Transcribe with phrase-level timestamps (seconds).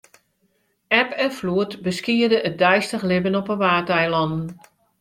[0.87, 4.45] Eb en floed beskiede it deistich libben op de Waadeilannen.